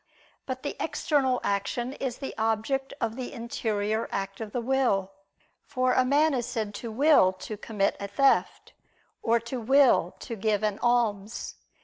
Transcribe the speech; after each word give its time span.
But 0.47 0.63
the 0.63 0.75
external 0.79 1.39
action 1.43 1.93
is 1.93 2.17
the 2.17 2.35
object 2.35 2.91
of 2.99 3.15
the 3.15 3.31
interior 3.31 4.09
act 4.11 4.41
of 4.41 4.51
the 4.51 4.59
will: 4.59 5.11
for 5.63 5.93
a 5.93 6.03
man 6.03 6.33
is 6.33 6.47
said 6.47 6.73
to 6.81 6.91
will 6.91 7.31
to 7.33 7.55
commit 7.55 7.97
a 7.99 8.07
theft, 8.07 8.73
or 9.21 9.39
to 9.41 9.59
will 9.61 10.15
to 10.21 10.35
give 10.35 10.63
an 10.63 10.79
alms. 10.79 11.53